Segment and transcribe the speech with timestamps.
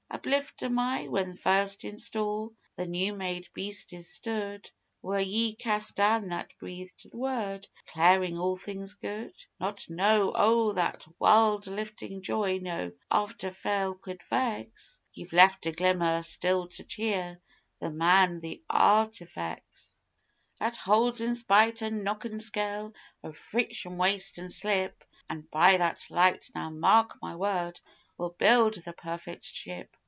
[0.13, 1.07] Uplift am I?
[1.07, 4.69] When first in store the new made beasties stood,
[5.01, 9.33] Were Ye cast down that breathed the Word declarin' all things good?
[9.59, 10.31] Not so!
[10.35, 16.67] O' that warld liftin' joy no after fall could vex, Ye've left a glimmer still
[16.67, 17.41] to cheer
[17.79, 20.01] the Man the Arrtifex!
[20.59, 22.93] That holds, in spite o' knock and scale,
[23.23, 27.79] o' friction, waste an' slip, An' by that light now, mark my word
[28.19, 29.97] we'll build the Perfect Ship.